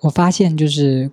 [0.00, 1.10] 我发现就是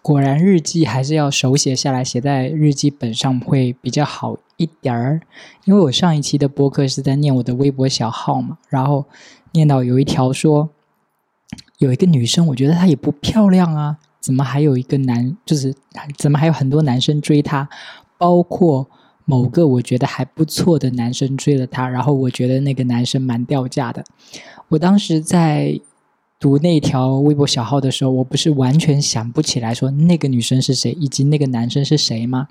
[0.00, 5.20] 果然日记还是要手写下来，写在日记本上会比较好一点儿。
[5.64, 9.04] 因为我上一期的播客是在念我的微博小号嘛，然后
[9.52, 10.70] 念到有一条说，
[11.78, 15.74] 有一个女生，我觉得她也不漂亮啊，怎么还有一个男，就是
[16.16, 17.68] 怎么还有很多男生追她，
[18.16, 18.88] 包括
[19.24, 24.04] 某个我觉得还不错的男生追了她，然后我觉得那个男生蛮掉价的。
[24.68, 25.80] 我当时在。
[26.42, 32.48] 读那条微博小号的时候，我不是完全想不起来说那个女生是谁，以及那个男生是谁吗？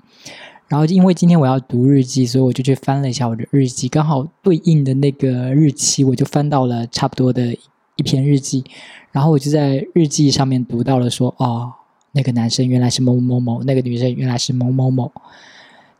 [0.66, 7.54] 然后因为今天我要读日记，所以我就去翻了一下我的日记，刚好对应的那个日期，我就翻到了差不多的
[7.96, 8.64] 一篇日记。
[9.10, 11.70] 然后我就在日记上面读到了说，哦，
[12.12, 15.12] 那个男生原来是某某某，那个女生原来是某某某。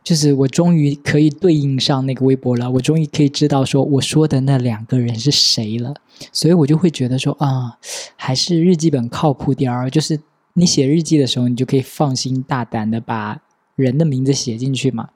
[0.03, 5.95] 就是我终于可以对应上那个微博了，我终于可以知道说我说的那两个人是谁了，
[6.31, 7.77] 所以我就会觉得说啊，
[8.15, 9.89] 还是日记本靠谱点儿。
[9.89, 10.19] 就是
[10.53, 13.41] 你写日记的时候，你就可以放心大胆的把
[13.75, 15.09] 人的名字写进去嘛。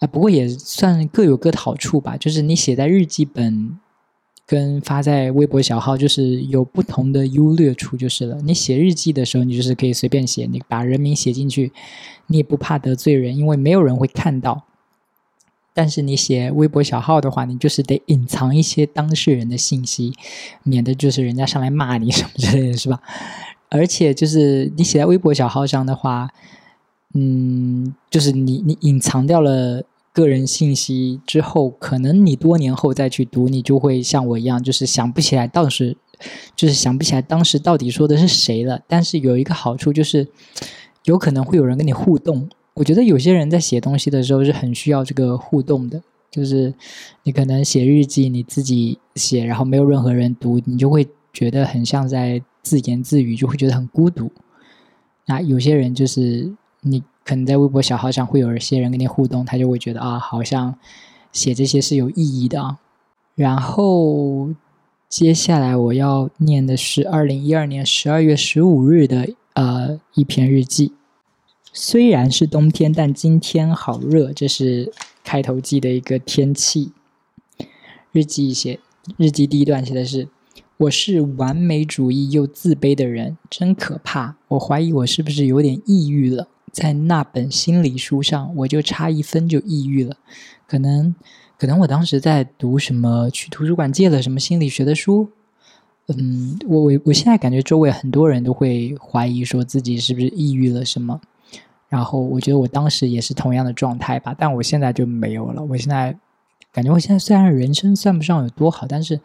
[0.00, 3.78] 啊，不过也算各有各的好处吧，就是你写在日记本。
[4.46, 8.40] 跟发在微博小号就是有不同的优劣处就是了。
[8.42, 11.72] 你写日记的时候，你就是可以随便写，你把人名写进去，
[12.26, 14.64] 你也不怕得罪人，因为没有人会看到。
[15.72, 20.12] 但是你写微博小号的话，你就是得隐藏一些当事人的信息，
[20.62, 23.00] 免得就是人家上来骂你 什么之类的是吧？
[23.70, 26.28] 而且就是你写在微博小号上的话，
[27.14, 29.82] 嗯，就是你你隐藏掉了。
[30.14, 35.96] 个人信息之后，可能你多年后再去读，你就会像我一样，就是想不起来当时，
[36.54, 38.80] 就是想不起来当时到底说的是谁了。
[38.86, 40.28] 但是有一个好处就是，
[41.06, 42.48] 有可能会有人跟你互动。
[42.74, 46.72] 我觉得有些人在写东西的时候是很需要这个互动的，就是
[47.24, 54.30] 你可能写日记，你自己写，然后没有任何人读，你就会觉得很像在自言自语，就会觉得很孤独。
[55.26, 57.02] 那有些人就是你。
[57.24, 60.78] 可能在微博小号上会有一些人跟你互动，他就会觉得啊，好像
[61.32, 62.78] 写这些是有意义的啊。
[63.34, 64.50] 然后
[65.08, 70.92] 接下来我要念的是二零一二年十二月十五日的呃一篇日记。
[71.72, 74.92] 虽然是冬天，但今天好热，这是
[75.24, 76.92] 开头记的一个天气。
[78.12, 78.78] 日记写
[79.16, 80.28] 日记第一段写的是：
[80.76, 84.36] 我是完美主义又自卑的人，真可怕。
[84.48, 86.48] 我怀疑我是不是有点抑郁了。
[86.72, 90.16] 在那本心理书上，我就差一分就抑郁了。
[90.66, 91.14] 可能，
[91.56, 95.28] 可能我当时在读什么，去图书馆借了什么心理学的书。
[96.08, 101.20] 嗯，我我我现在感觉周围很多人都会怀疑说自己是不是抑郁了什么。
[101.88, 105.62] 然后我觉得我当时也是同样的状态吧，但我现在就没有了。
[105.62, 106.18] 我现在
[106.72, 109.20] 感觉我现在虽然人生算不上有多好，但是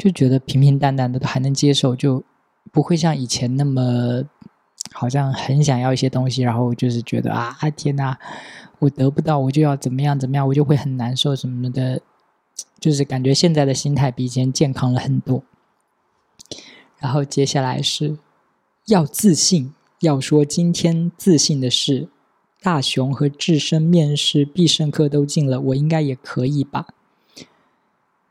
[0.00, 2.24] 就觉得平平淡淡的都还能接受，就
[2.72, 4.24] 不会像以前那么。
[4.92, 8.18] 好像很想要一些东西，然后就是觉得啊，天哪，
[8.80, 12.00] 我得不到，我就要怎么样怎么样，我就会很难受什么的，
[12.80, 15.44] 就是感觉现在的心态比以前健康了很多。
[16.98, 18.18] 然后接下来是
[18.86, 22.08] 要自信，要说今天自信的是
[22.60, 26.88] 大雄和智深面试必胜客都进了，我应该也可以吧？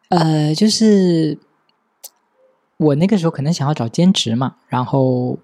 [0.10, 1.38] 呃，就是
[2.80, 5.38] 我那个时候可能想要找兼职嘛，然后。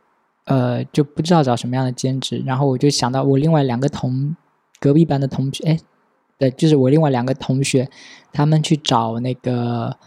[0.47, 4.35] 呃，就不知道找什么样的兼职，然后我就想到我另外两个同
[4.79, 5.79] 隔壁班的同学，哎，
[6.37, 7.89] 对，就是我另外两个同学，
[8.31, 9.97] 他们去找那个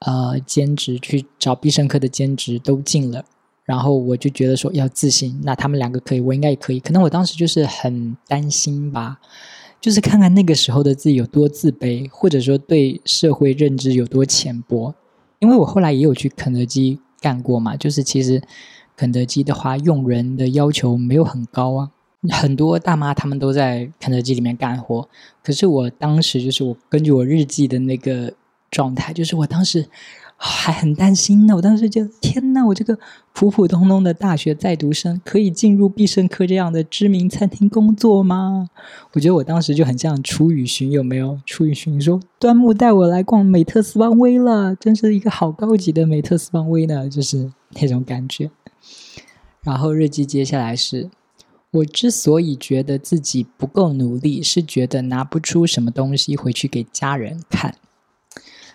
[0.00, 3.24] 呃兼职，去找必胜客的兼职都进了，
[3.64, 6.80] 然后我就觉得说要自信，那他们两个可以，我应该也可以。
[6.80, 9.20] 可能我当时就是很担心吧，
[9.80, 14.92] 就是看看那个时候的自己有多自卑，或者说对社会认知有多浅薄。
[15.38, 18.42] 因为我后来也有去肯德基干过嘛，就是其实。
[19.00, 21.90] 肯德基的话，用人的要求没有很高啊，
[22.30, 25.08] 很多大妈他们都在肯德基里面干活。
[25.40, 28.34] 可是我当时就是我根据我日记的那个
[28.72, 29.86] 状态，就是我当时
[30.40, 31.56] 还很担心呢。
[31.56, 32.96] 我当时就天呐，我这个
[33.32, 38.68] 普普通通的大学在读生可以进入必胜客这样的知名餐厅工作吗？
[39.12, 41.38] 我觉得我当时就很像楚雨荨，有没有？
[41.44, 47.50] 楚雨荨说：“端木带我来逛美特斯邦威了，真是一个好高级的美特斯邦威呢，就是
[47.80, 48.48] 那种感觉。”
[49.64, 51.10] 然后日记接下来是，
[51.72, 57.74] 我之所以觉得自己不够努力，是觉得拿不出什么东西回去给家人看。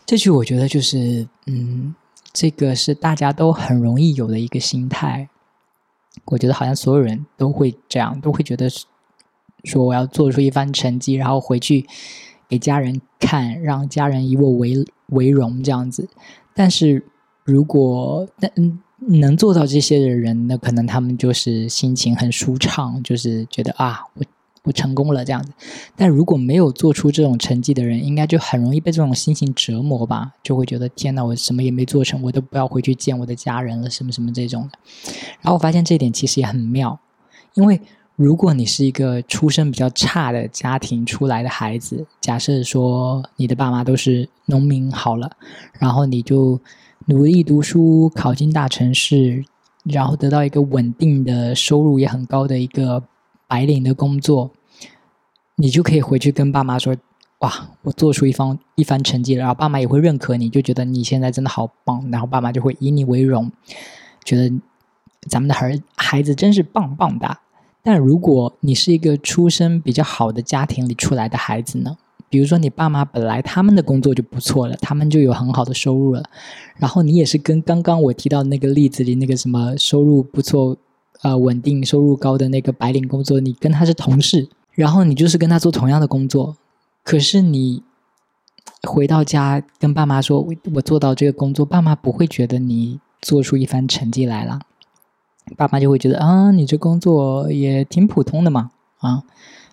[0.05, 1.93] 这句我觉得就是，嗯，
[2.31, 5.29] 这个是大家都很容易有的一个心态。
[6.25, 8.69] 我觉得好像所有人都会这样，都会觉得
[9.63, 11.85] 说我要做出一番成绩，然后回去
[12.47, 16.07] 给家人看，让家人以我为为荣这样子。
[16.53, 17.05] 但是
[17.43, 18.79] 如果，但嗯。
[19.05, 24.23] 能做到这些的人，那可能他们就是心情很舒畅，就是觉得啊，我
[24.63, 25.51] 我成功了这样子。
[25.95, 34.79] 但如果没有做出这种成绩的人，应该就很容易被这种心情折磨吧，就会觉得天哪，我什么也没做成，我都不要回去见我的家人了，什么什么这种的。
[35.41, 36.99] 然后我发现这一点其实也很妙，
[37.53, 37.79] 因为
[38.15, 45.31] 如果你是一个出身比较差的家庭出来的孩子，假设说你的爸妈都是农民好了，
[45.79, 46.59] 然后你就。
[47.07, 49.43] 努力读书，考进大城市，
[49.83, 53.03] 然后得到一个稳定的收入也很高的一个
[53.53, 54.49] 白领的工作，
[55.57, 56.97] 你就可以回去跟爸妈说
[57.41, 62.03] ：“哇，我做出一番一番成绩了。”然后爸妈也会认可你，就觉得你现在真的好棒。
[62.11, 63.51] 然后爸妈就会以你为荣，
[64.25, 64.51] 觉得
[65.29, 67.41] 咱们的孩孩子真是棒棒哒。
[67.83, 71.95] 但如果你是一个出身比较好的家庭里出来的孩子呢？
[72.29, 76.23] 比如说，你爸妈本来他们的工作就不错了，他们就有很好的收入了，
[76.77, 80.75] 然后你也是跟刚刚我提到那个例子里那个什么收入不错、
[81.23, 86.55] 呃稳定收入高的那个白领工作，你跟他是同事，然后你就是跟他做同样的工作，
[87.03, 87.81] 可是你
[88.87, 94.59] 回到家跟爸妈说，我做到这个工作，爸妈不会觉得你做出一番成绩来了，
[95.57, 99.23] 爸妈就会觉得啊，你这工作也挺普通的嘛，啊。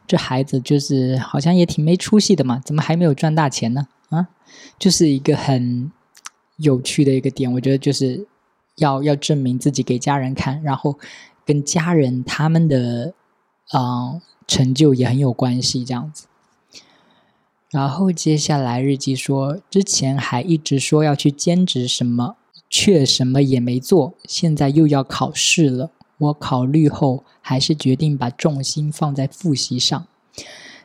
[0.06, 3.86] 这孩子就是好像也挺没出息的嘛，怎么还没有赚大钱呢？
[4.08, 4.26] 啊，
[4.76, 5.92] 就是一个很
[6.56, 8.26] 有趣的一个点，我觉得就是
[8.78, 10.98] 要要证明自己给家人看，然后
[11.50, 13.12] 跟家人他们的
[13.74, 16.28] 嗯成就也很有关系，这样子。
[17.72, 22.36] 然后接下来日记说，之前还一直说要去兼职什么，
[22.68, 25.90] 却什么也没做，现在又要考试了。
[26.18, 30.06] 我考虑后，还是决定把重心放在复习上，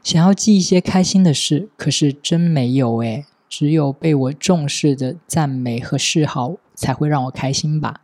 [0.02, 8.02] 想要记一些开心的事，可是真没有诶，只有被我重视的赞美和示好才会让我开心吧。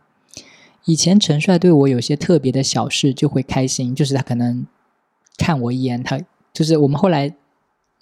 [0.84, 4.66] 以前陈帅对我有些特别的小事就会开心，就是他可能
[5.36, 6.20] 看我一眼，他
[6.52, 7.34] 就是我们后来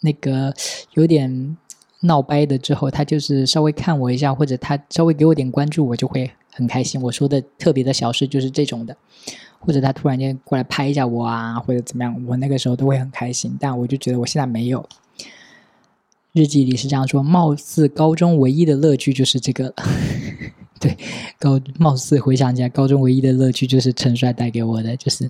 [0.01, 0.55] 那个
[0.95, 1.57] 有点
[2.01, 6.31] 闹掰的之后，他就是稍微看我一下，或者他稍微给我点关注，我就会。
[6.53, 8.95] 很开心，我说的特别的小事就是这种的，
[9.61, 13.57] 或者他突然间过来拍一下我啊，或者怎么样，我那个时候都会很开心。
[13.59, 14.87] 但我就觉得我现在没有。
[16.33, 19.73] 日记里是这样说：，貌似高中唯一的乐趣就是这个。
[20.83, 20.97] 对，
[21.39, 25.29] 高貌似回想起来，高中唯一的乐趣就是陈帅带给我的，就是。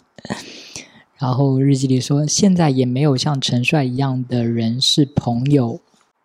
[1.18, 5.80] 然后日记里说，现在也没有像陈帅一样的人是朋友，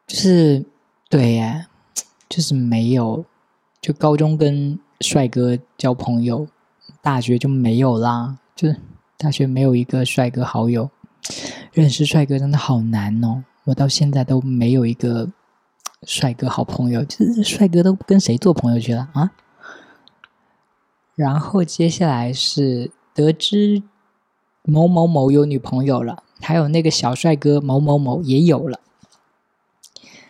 [0.08, 0.64] 就是
[1.10, 1.68] 对呀，
[2.30, 3.26] 就是没有，
[3.82, 4.80] 就高中跟。
[5.02, 6.48] 帅哥交朋友，
[7.02, 8.38] 大学就没有啦。
[8.56, 8.78] 就是
[9.18, 10.90] 大学没有一个帅哥好友，
[11.74, 13.44] 认识帅哥真的好难哦。
[13.66, 15.30] 我到现在都没有一个
[16.06, 19.32] 帅哥好朋友，就是帅哥都跟谁做朋友去了啊？
[21.16, 23.84] 然后接下来是得知
[24.64, 28.80] 某某某有女朋友了，还有那个小帅哥某某某也有了。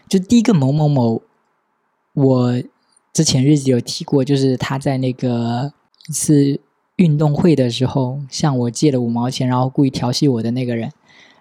[0.07, 1.21] 就第一个某某某，
[2.13, 2.63] 我。
[3.13, 5.71] 之前日记有提过，就是他在那个
[6.09, 6.59] 一次
[6.97, 10.91] 运动会的时候向我借了五毛钱，然后故意调戏我的那个人。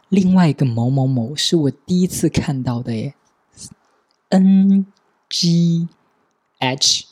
[0.08, 3.14] 另外一个某某某是我第一次看到的耶
[4.30, 4.86] ，N
[5.28, 5.88] G
[6.58, 7.06] H，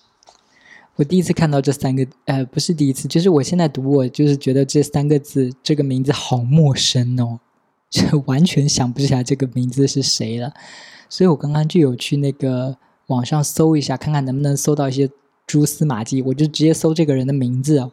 [0.96, 7.40] 我第一次看到这三个，呃，不是第一次，就是我现在读，我就是觉得这三个字这个名字好陌生哦，
[7.90, 10.52] 就 完全想不起来这个名字是谁了。
[11.08, 12.76] 所以我刚刚就有去那个。
[13.08, 15.10] 网上搜一下，看看能不能搜到一些
[15.46, 16.22] 蛛丝马迹。
[16.22, 17.90] 我就直接搜这个人的名字，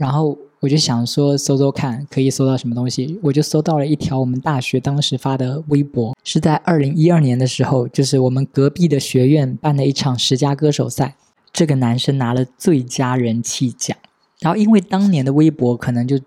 [0.00, 3.20] 然后我就想说搜搜看，可以搜到什么东西。
[3.22, 11.16] 我就搜到了一条我们大学当时发的微博，是在二零一二年的时候，就是我们隔壁的学院办的一场十佳歌手赛，
[11.52, 13.94] 这个男生拿了最佳人气奖。
[14.40, 16.18] 然后因为当年的微博可能就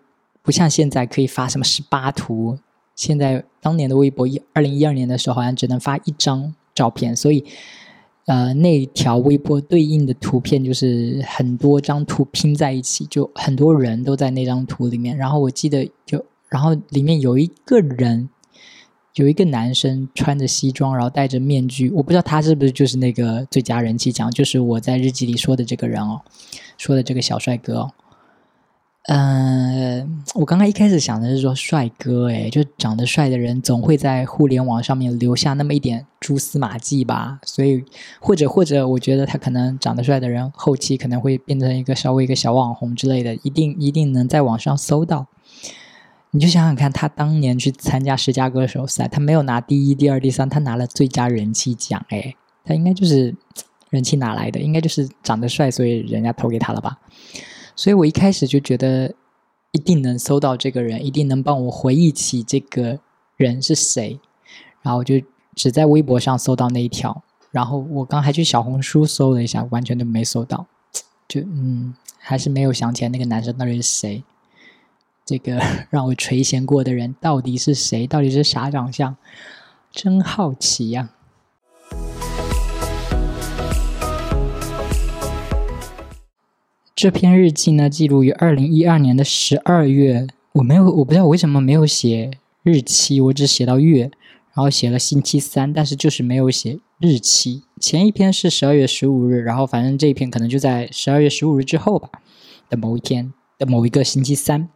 [0.44, 2.60] 不像现在可以发什么十八图，
[2.96, 7.44] 现在当年的微博一二零一二年的时候好像只能发一张照片，所以。
[8.26, 15.18] 呃，那条微博对应的图片就是很多张图拼在一起，就很多人都在那张图里面。
[15.18, 18.30] 然后我记得，就然后里面有一个人，
[19.16, 21.90] 有一个男生穿着西装，然后戴着面具。
[21.90, 26.22] 我不知道他是不是就是那个最佳人气奖，就是我在日记里说的这个人哦，
[26.78, 27.92] 说的这个小帅哥哦。
[29.06, 37.38] 嗯，我刚刚一开始想的是说帅哥，哎，就长得帅的人总会在互联网上面留下那么一点蛛丝马迹吧。
[37.44, 37.84] 所以，
[38.22, 45.28] 或者或者，我觉得他可能长得帅的人，后期可能会变成一个稍微一个小网红之类的，一定一定能在网上搜到。
[46.32, 52.34] 你就想想看，他当年去参加十佳歌手赛，他没有拿第一、第二、第三，他拿了最佳人气奖，哎，
[52.64, 53.36] 他应该就是
[53.92, 54.62] 人气哪来的？
[54.62, 56.98] 应该就是长得帅，所以人家投给他了吧？
[57.76, 59.14] 所以我一开始就觉得
[59.72, 63.00] 一定能搜到这个人，一定能帮我回忆起这个
[63.38, 64.20] 人是谁。
[64.82, 65.16] 然后我就
[65.56, 70.68] 只在微博上搜到那一条，然后我刚还去小红书搜了一下，完全都没搜到。
[71.28, 74.24] 就嗯，还是没有想起来那个男生到底是谁。
[75.26, 75.58] 这个
[75.90, 78.06] 让我垂涎过的人到底是谁？
[78.06, 79.16] 到底是啥长相？
[79.92, 81.10] 真好奇呀！
[87.04, 90.26] 这篇日记呢，记录于二零一二年的十二月。
[90.54, 92.32] 我没有，我不知道为什么没有写
[92.64, 94.04] 日期，我只写到月，
[94.54, 97.64] 然后写了星期三，但是就是没有写日期。
[97.78, 102.08] 前一篇是十二月十五日，然后反正这一篇可能就在十二月十五日之后吧
[102.70, 104.70] 的某一天的某一个星期三。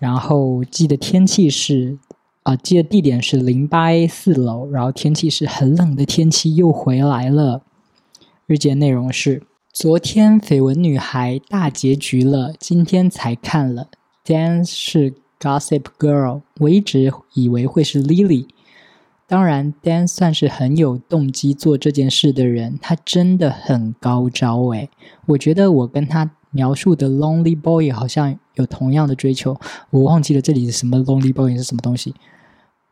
[0.00, 1.98] 然后记得天气是，
[2.42, 4.68] 啊，记得地点是零八 A 四楼。
[4.72, 7.62] 然后天气是很冷的天气又回来了。
[8.46, 9.44] 日记内容是：
[9.80, 13.86] 昨天绯闻女孩大结局了，今天才看了。
[14.24, 18.48] Dan 是 Gossip Girl，我一直以为会是 Lily。
[19.28, 24.90] 当然，Dan 算是很有动机做这件事的人，他真的很高招诶，
[25.26, 26.32] 我觉得我跟他。
[26.50, 32.14] 描述的 lonely boy 好像有同样的追求，我忘记了这里是什么 lonely boy 是什么东西。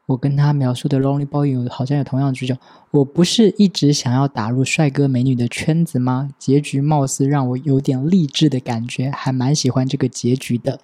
[0.06, 2.54] 我跟他描述的 lonely boy 有好像有同样的追求。
[2.92, 6.30] 我不是一直想要打入帅哥美女的圈子吗？
[6.38, 10.80] 结局貌似让我有点励志的感觉，还蛮喜欢这个结局的。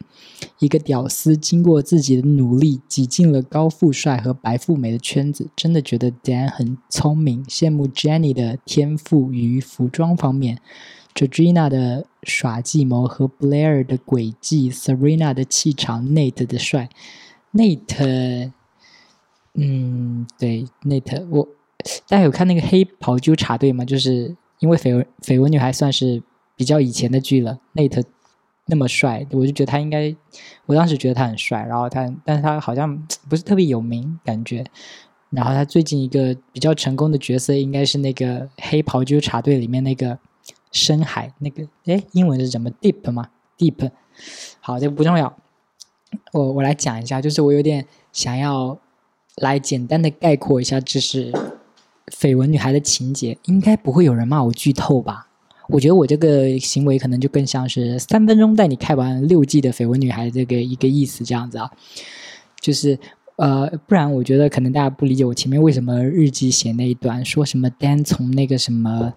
[0.58, 10.58] 一个屌丝经过自己的努力挤进了高富帅和白富美的圈子，真的觉得 Dan 很聪明，羡慕 Jenny 的天赋于服装方面。
[11.14, 16.88] Georgina 的耍计谋和 Blair 的诡计，Serena 的气场，Nate 的帅
[17.52, 18.50] ，Nat
[19.54, 21.46] 嗯，对，Nate，我
[22.08, 23.84] 大家有看那个黑袍纠察队吗？
[23.84, 26.22] 就是因为绯闻绯闻女孩算是
[26.56, 28.04] 比较以前的剧了，Nate
[28.66, 30.14] 那么帅，我就觉得他应该，
[30.66, 34.64] 我当时觉得他很帅，然后他，但是他好像不是特别有名感觉，
[35.30, 40.18] 然后他最近一个比较成功的角色应该是那个黑袍纠察队里面那个。
[40.74, 43.28] 深海那个哎，英文是什么？Deep 吗
[43.58, 43.90] ？Deep，
[44.60, 45.36] 好，这不重要。
[46.32, 48.78] 我我来讲一下，就是我有点想要
[49.36, 51.32] 来简单的概括一下，就是
[52.08, 55.28] 绯闻女孩的情节，应该不会有人骂我剧透吧？
[55.68, 61.70] 我觉得我这个行为可能就更像是三分钟带你看完六季的绯闻女孩这个一个意思这样子啊。
[62.60, 62.98] 就是
[63.36, 69.12] 呃，不然我觉得可能大家不理解我前面为什么日记写那一段，说什么单从那个什么。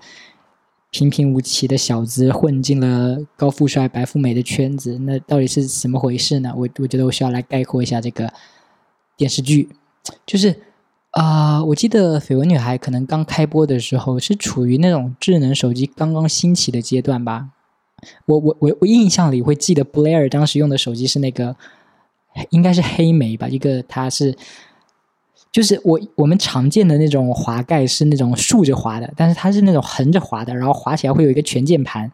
[0.91, 6.53] 平平无奇的小子混进了高富帅白富美的圈子，那到底是怎么回事呢？
[6.55, 8.31] 我我觉得我需要来概括一下这个
[9.17, 9.67] 电视剧，
[10.25, 10.55] 就是
[11.11, 17.49] 啊，我记得《绯闻女孩》可能刚开播的时候是处于那种智能手机刚刚兴起的阶段吧。
[18.25, 21.55] 我我我我印象里会记得 Blair 当时用的手机是那个
[22.49, 24.35] 应该是黑莓吧，一个它是。
[25.51, 32.11] 就是我我们常见的那种滑盖是那种竖着滑的，但是它是那种横着滑的，然后滑起来会有一个全键盘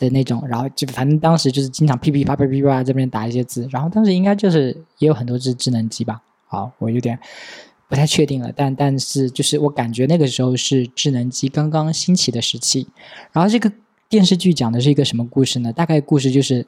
[0.00, 6.20] 的那种，然后就反正当时就是经常噼噼啪啪噼啪这边打一些字，然后当时应该就是也有很多只智能机吧，
[6.52, 7.18] 好，我有点
[7.88, 12.86] 不太确定了，但但是就是我感觉那个时候是智能机刚刚兴起的时期，
[13.32, 13.72] 然后这个
[14.10, 15.72] 电视剧讲的是一个什么故事呢？
[15.72, 16.66] 大概故事就是。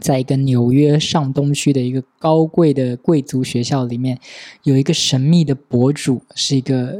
[0.00, 4.18] 在一个纽约上东区的一个高贵的贵族学校里面，
[4.62, 6.96] 有一个神秘的博主，是一个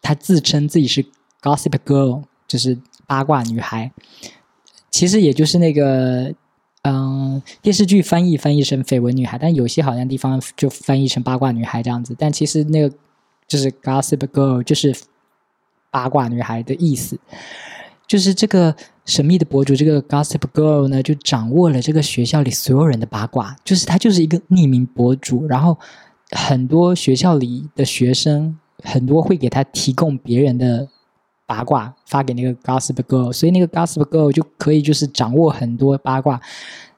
[0.00, 1.04] 他自称自己是
[1.42, 3.90] Gossip Girl，就是八卦女孩。
[4.92, 6.32] 其实也就是那个，
[6.88, 12.14] 嗯，电视剧翻译翻译成绯闻女孩，但有些好像地方就翻译成八卦女孩这样子。
[12.16, 12.94] 但其实那个
[13.48, 14.94] 就是 Gossip Girl，就是
[15.90, 17.18] 八卦女孩的意思。
[18.06, 18.72] 就是这个
[19.04, 23.56] 神秘的博主，这个 Gossip Girl 呢，就掌握了这个学校里所有人的八卦。
[23.64, 25.76] 就是他就是一个匿名博主，然后
[26.30, 30.88] 很多学校里的学生很多会给他提供别人的
[31.46, 36.40] 八卦，发给那个 Gossip Girl，所以那个 Gossip Girl 就可以就是掌握很多八卦，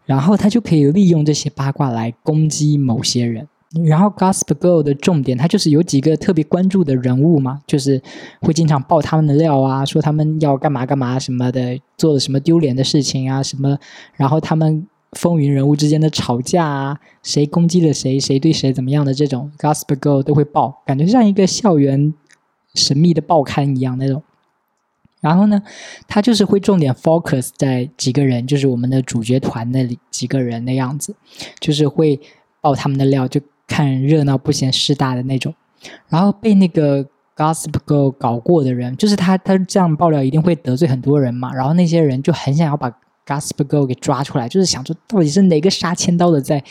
[0.06, 3.46] 然后他就可以利用这些八卦来攻击某些人。
[3.84, 8.02] 然后，Gossip Girl 的重点，它就是有几个特别关注的人物嘛，就是
[8.40, 13.76] 会经常爆他们的料啊，说他们要干嘛干嘛什么的，做了什么丢脸的事情啊什么，
[14.14, 22.14] 然后他们风云人物之间的吵架啊，谁攻击了谁，谁对谁怎么样的这种，Gossip Girl 都会爆，感觉像一个校园
[22.74, 24.22] 神秘的报刊一样那种。
[25.20, 25.62] 然后呢，
[26.06, 31.14] 他就是会重点 focus 在几个人，就是我们的主角团那里几个人的样子，
[31.60, 32.20] 就是会
[32.60, 33.40] 爆他们的料就。
[33.70, 35.54] 看热闹不嫌事大的那种，
[36.08, 37.04] 然后被那个
[37.36, 42.90] Gossip Girl 搞过的人，就是他他这样爆料一定会得罪很多人嘛，然后那些人就很想要把
[43.26, 46.64] Gossip Girl 给抓出来，就是想说到底是哪个杀千刀的在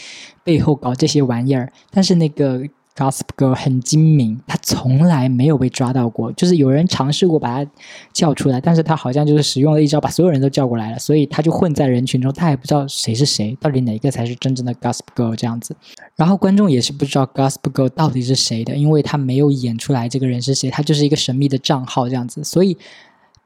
[0.44, 2.64] 背后搞这些玩意儿，但是那个。
[2.98, 6.32] Gossip Girl 很精明，他从来没有被抓到过。
[6.32, 7.72] 就是有人尝试过把他
[8.12, 15.76] 叫出来，但是他好像就是使用了一招，把所有人都叫过来了，所以他就混在人群中，他也不知道谁是谁，到底哪个才是真正的 Gossip Girl 这样子。
[16.16, 22.44] 然后观众也是不知道 Gossip Girl 到底是谁的，因为他没有演出来这个人是谁，他就是一个神秘的账号这样子。
[22.44, 22.76] 所以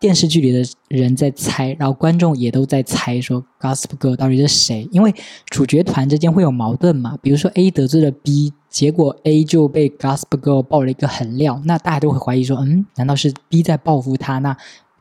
[0.01, 5.13] 电视剧里的人在猜，然后观众也都在猜说 Gossip Girl 到底是谁，因为
[5.49, 8.51] 主角团之间会有矛盾嘛，比如说 A 得罪了 B。
[8.71, 14.39] 结果 A 就被 Gossip Girl 爆了一个狠料，那大家都会怀疑说，嗯，难道是 B 在报复他？
[14.39, 14.55] 那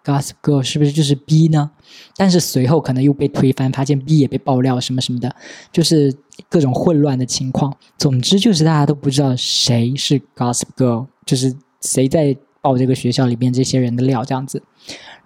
[0.05, 1.71] Gossip Girl 是不是就是 B 呢？
[2.17, 5.33] 但是随后可能又被推翻，发现 B 也被爆料什么什么的，
[5.71, 6.13] 就是
[6.49, 7.73] 各种混乱的情况。
[7.97, 14.63] 总之就是大家都不知道谁是 Gossip Girl，就是谁在爆这个学校里面这些人的料这样子。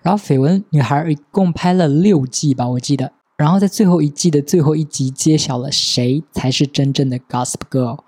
[0.03, 3.13] 然后绯闻女孩一共拍了六季吧，我记得。
[3.37, 7.99] 然后在最后一季的最后一集揭晓了谁才是真正的 Gossip Girl。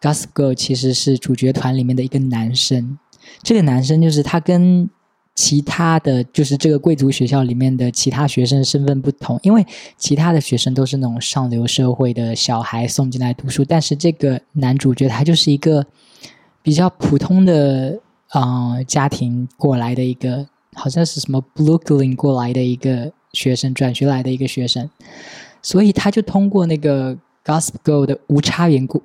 [0.00, 2.98] Gossip Girl 其实是主角团里面的一个男生，
[3.42, 4.88] 这个男生就是他跟
[5.34, 15.84] 其他的就是这个贵族学校里面的其他学生身份不同，因为其他的学生都是那种上流社会的小孩送进来读书，但是这个男主角他就是一个
[16.62, 23.12] 比较普通的啊家庭过来的一个，好像是什么 Brooklyn 过来的一个。
[23.32, 24.88] 学生转学来的一个学生，
[25.60, 27.14] 所以他就通过那个
[27.44, 29.02] Gossip Girl 的无差别攻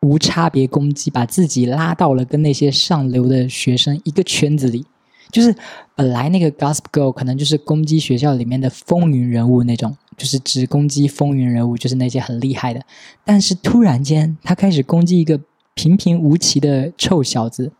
[0.00, 4.84] 无差别攻击，把自己拉到了跟那些上流的学生一个圈子里。
[5.30, 5.54] 就是
[5.94, 12.82] 本来那个 Gossip Girl 可能就是攻击学校里面的风云人物那种，就是只攻击风云人物，就是那些很厉害的。
[13.24, 15.38] 但是突然间，他开始攻击一个
[15.74, 17.70] 平平无奇的臭小子。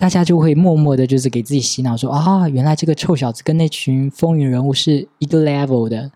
[0.00, 6.10] 大家就会默默的，就是给自己洗脑说啊，原来这个臭小子跟那群风云人物是一个 level 的，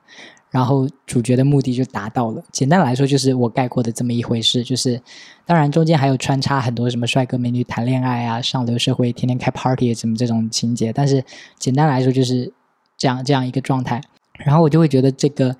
[0.50, 2.42] 然后主角的目的就达到了。
[2.50, 4.64] 简单来说，就是我概括的这么一回事。
[4.64, 4.98] 就是
[5.44, 10.90] 当然中间还有穿插很多什么帅哥美女谈恋爱啊，上流社会天天开 party 什么这种情节。
[10.90, 11.22] 但是
[11.58, 12.50] 简单来说就是
[12.96, 14.00] 这样这样一个状态。
[14.38, 15.54] 然后我就会觉得这个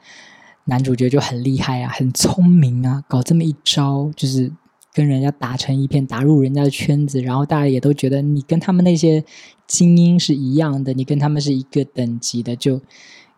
[0.65, 4.51] 男主角就很厉害啊，很聪明啊，搞这么一招就是。
[4.95, 9.25] 跟人家打成一片，打入人家的圈子，然后大家也都觉得你跟他们那些
[9.67, 12.81] 精英是一样的，你跟他们是一个等级的，就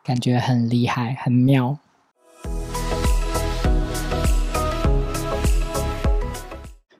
[0.04, 1.78] 感觉很厉害，很妙。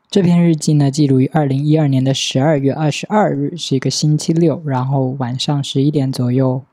[0.09, 6.65] 这篇日记呢，记录于二零一二年的十二月二十二日，是一个星期六，然后晚上十一点左右，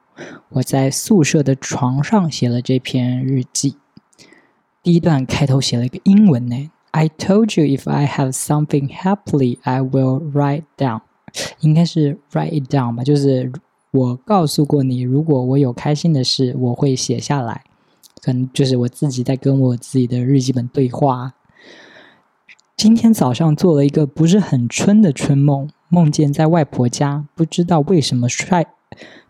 [0.51, 3.75] 我在宿舍的床上写了这篇日记。
[4.81, 6.69] 第一段开头写了一个英文呢。
[6.95, 11.01] I told you if I have something happily, I will write down。
[11.61, 13.51] 应该是 write it down 吧，就是
[13.89, 17.63] 我告诉过你，如果我有开心的事，我会写下来。
[18.21, 21.33] 可能就是我自己在跟我自己的日记本对话。
[22.77, 28.67] 今天早上做了一个不是很春的春梦，梦见在外婆家，不知道为什么睡，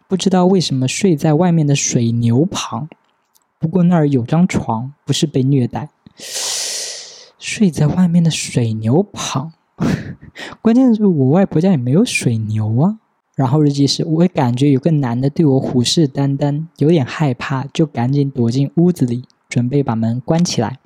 [0.10, 2.90] 不知道为什么睡在外面的水牛旁。
[3.58, 5.90] 不过那儿有张床，不是被虐待。
[7.44, 9.52] 睡在外面的水牛旁，
[10.64, 13.00] 关键是我外婆家也没有水牛啊。
[13.36, 20.80] 然后日记是，我感觉有个男的对我虎视眈眈，有点害怕，就赶紧躲进屋子里，准备把门关起来。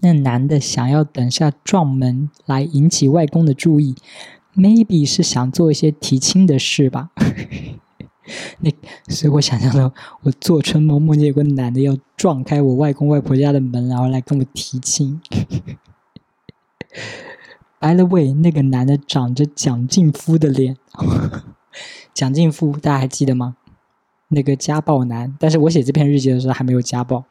[0.00, 3.94] 那男的想要等下撞门来引起外公的注意
[4.56, 7.10] ，maybe 是想做一些提亲的事吧。
[8.60, 8.70] 那，
[9.08, 15.20] 所以我想象到，我做春梦梦见有个男的要撞开我外公外婆家的门，然后来跟我提亲。
[17.80, 20.76] By the way，那个男的长着蒋劲夫的脸，
[22.12, 23.56] 蒋劲夫大家还记得吗？
[24.28, 27.24] 那个家暴男，但是我写这篇日记的时候还没有家暴。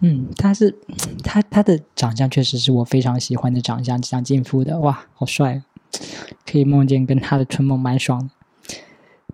[0.00, 0.76] 嗯，他是
[1.22, 5.62] 他他的长相确实是我非常喜欢的长相，蒋劲夫的，哇，好帅，
[6.44, 8.28] 可以梦见跟他的春梦蛮爽的。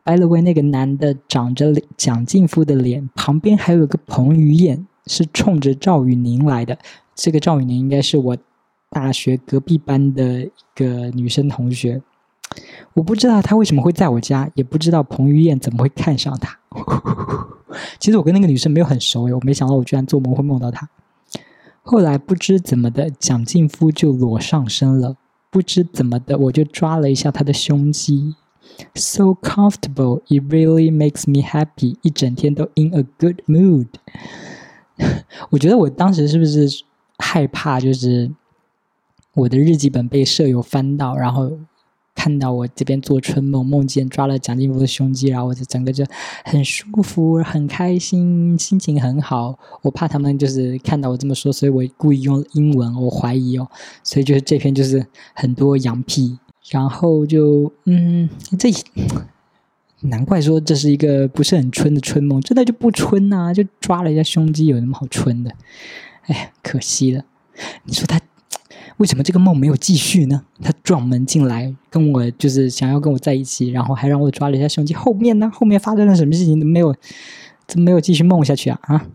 [0.05, 6.79] By the way，那个男的长着蒋劲夫的脸，旁边还有个彭于晏，是冲着赵宇宁来的。
[7.15, 8.37] 这个赵宇宁应该是我
[8.89, 12.03] 大学隔壁班的一个女生同学。
[12.95, 16.59] 我不知道他为什么会在我家，也不知道彭于晏怎么会看上她。
[18.01, 20.89] 其实我跟那个女生没有很熟诶，我没想到我居然做梦会梦到她。
[21.83, 25.17] 后来不知怎么的，蒋劲夫就裸上身了。
[25.51, 28.37] 不知怎么的，我就抓了一下他的胸肌。
[28.95, 31.97] So comfortable, it really makes me happy.
[32.03, 33.87] 一整天都 in a good mood。
[35.51, 36.69] 我觉得我当时是不是
[37.19, 38.31] 害怕，就是
[39.35, 41.59] 我的日记本被舍友翻到，然后
[42.15, 46.05] 看到我这边做春梦，梦见抓了蒋劲夫的胸肌，然后我就整个就
[46.45, 49.59] 很舒服、很开心，心情很好。
[49.83, 53.69] 我怕他们就是看到我这么说，所以我故意用英文，我怀疑哦。
[54.03, 56.39] 所以就是这篇就是很多洋屁，
[56.71, 58.29] 然后就嗯，
[58.59, 58.71] 这
[60.01, 65.53] 难怪说这是一个不是很春的春梦，真的就不春呐，就抓了一下胸肌，有什么好春的？
[66.23, 67.25] 哎，可惜了。
[67.85, 68.21] 你说他。
[68.97, 70.45] 为什么这个梦没有继续呢？
[70.63, 74.93] 他撞门进来，跟我就是想要跟我在一起，然后还让我抓了一下胸肌。
[74.93, 75.51] 后面呢？
[75.55, 76.59] 后面发生了什么事情？
[76.67, 76.95] 没有，
[77.67, 78.79] 怎么没有继续梦下去啊？
[78.83, 79.07] 啊？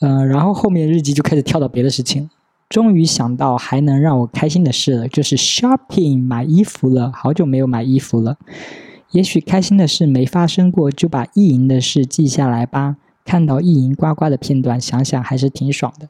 [0.00, 2.28] 嗯，然后后面日记就开始跳到别的事情。
[2.72, 7.12] 终于想到还能让我开心的事了，就是 shopping 买衣服了。
[7.14, 8.38] 好久没有买衣服了。
[9.10, 12.96] 也许开心的事没发生过，就把意淫的事记下来吧。
[13.26, 16.08] 看到意淫呱呱的片段，想想还是挺爽的。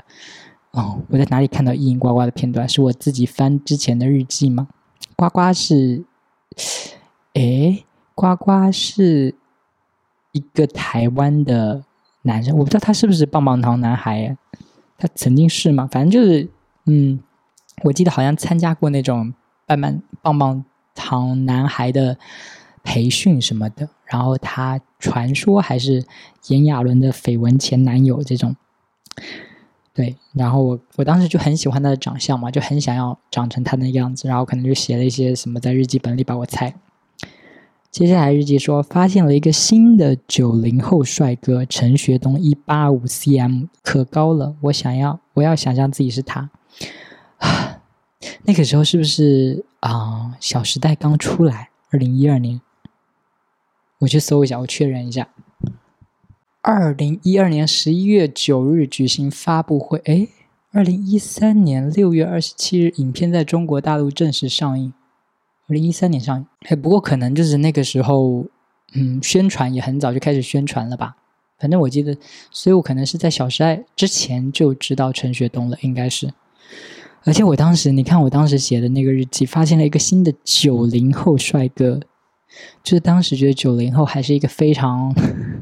[0.70, 2.68] 哦，我在哪里看到意淫呱呱的片段？
[2.68, 4.68] 是我自己翻之前的日记吗？
[5.16, 6.04] 呱呱是，
[7.32, 9.34] 诶，呱呱是
[10.30, 11.82] 一个台湾的
[12.22, 14.36] 男生，我不知道他是不是棒棒糖男孩，
[15.02, 15.88] 他曾经是吗？
[15.90, 16.48] 反正就是，
[16.86, 17.18] 嗯，
[17.82, 19.34] 我记得好像参加过那种
[19.66, 22.16] 棒棒棒棒糖男孩的
[22.84, 26.04] 培训什么的，然后他传说还是
[26.46, 28.54] 炎亚纶的绯闻前男友这种。
[29.92, 36.72] 对，然后我我当时就很喜欢他的长相嘛，就很想要长成他那样子，然后可能就写了一些什么在日记本里把，我猜。
[37.92, 46.48] 接下来日记说发现了一个新的九零后帅哥陈学冬，一八五 cm，可高了，我想要我要想象自己是他。
[48.44, 50.32] 那个时候是不是啊？
[50.40, 52.62] 《小时代》刚出来，二零一二年，
[53.98, 55.28] 我去搜一下，我确认一下。
[56.62, 60.28] 二零一二年十一月九日举行发布会，哎，
[60.72, 64.94] 二零一三年六月二十七日，影片在中国大陆正式上映。
[65.72, 68.44] 二零一三年上映，哎，不过可能就是那个时候，
[68.92, 71.16] 嗯，宣传也很早就开始宣传了吧。
[71.58, 72.14] 反正我记得，
[72.50, 76.34] 所以我可能是在《小时代》之前就知道陈学冬了，应该是。
[77.24, 81.98] 而且我当时，你看我当时写的那个日记，发现了一个新的九零后帅哥。
[82.82, 85.14] 就是当时觉得九零后还是一个非常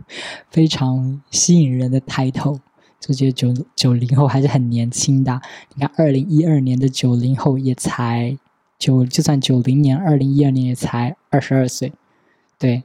[0.50, 2.58] 非常吸引人的抬头，
[2.98, 5.40] 就觉得九九零后还是很年轻的。
[5.76, 8.36] 你看，二零一二年的九零后也才
[8.80, 11.92] 九，就算九零年，二零一二年也才二十二岁。
[12.58, 12.82] 对，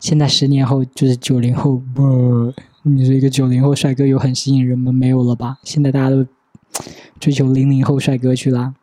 [0.00, 4.90] 现在十年后就是九零后，不，你说一个九零后帅哥有很吸引人吗？
[4.90, 5.58] 没有了吧？
[5.62, 6.24] 现在大家都
[7.20, 8.74] 追求零零后帅哥去了，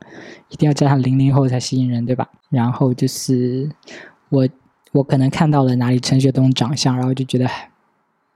[0.49, 2.29] 一定要加上零零后才吸引人，对吧？
[2.51, 3.71] 然后就是。
[4.29, 4.49] 我
[4.93, 7.47] 我可能看到了哪里陈学冬长相，然后就觉得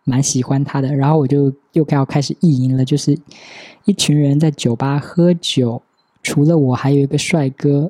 [0.04, 3.18] 蛮喜欢他的，然后我就又要开始意淫了，就是
[3.86, 5.82] 一群人在酒吧喝酒，
[6.28, 7.90] 除了我还有一个帅哥，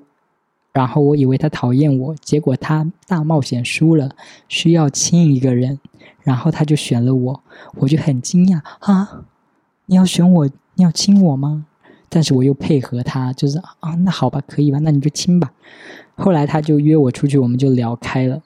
[0.72, 4.12] 然后我以为他讨厌我，结果他大冒险输了，
[4.48, 5.80] 需要亲一个人，
[6.22, 7.44] 然后他就选了我，
[7.78, 9.26] 我就很惊讶啊，
[9.88, 11.66] 你要选我，你要亲我吗？
[12.10, 15.52] 但是我又配合他，就是啊，那好吧，可以吧，那你就亲吧。
[16.16, 18.44] 后来他就约我出去，我们就聊开了。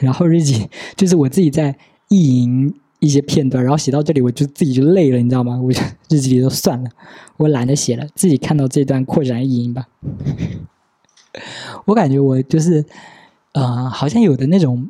[0.00, 5.60] 然后日记就是我自己在意淫一些片段，然后写到这里我就自己就累了，你知道吗？
[5.60, 5.70] 我
[6.08, 6.90] 日记里都算了，
[7.36, 9.88] 我懒得写了，自己看到这段扩展意淫吧。
[11.86, 12.84] 我感觉我就是，
[13.52, 14.88] 呃，好像有的那种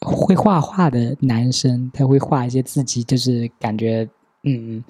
[0.00, 4.08] 会画画的男生，他会画一些自己就是感觉
[4.44, 4.84] 嗯。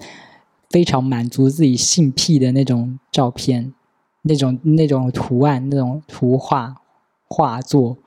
[0.69, 3.73] 非常满足自己性癖的那种照片，
[4.21, 6.73] 那种那种图案，那种图画
[7.27, 7.97] 画作，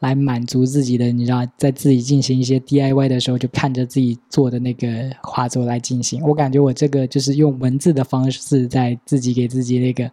[0.00, 1.10] 来满足自己的。
[1.10, 6.22] 你知道，在自己进行一些 DIY 的时候，就看着自己做的那个画作来进行。
[6.22, 10.10] 我感觉我这个就是用文字的方式，在自己给自己那个，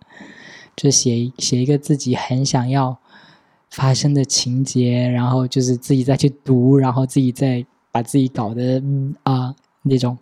[0.76, 2.98] 就写写一个自己很想要
[3.72, 8.82] 发生的情节，然后就是自己再去读，然后自己再把自己搞得
[9.24, 10.18] 啊那种。